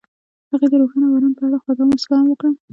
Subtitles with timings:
[0.51, 2.49] هغې د روښانه باران په اړه خوږه موسکا هم وکړه.